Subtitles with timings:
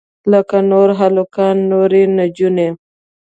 [0.31, 2.69] لکه نور هلکان نورې نجونې.